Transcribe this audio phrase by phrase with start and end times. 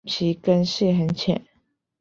[0.03, 1.45] 其根系很浅。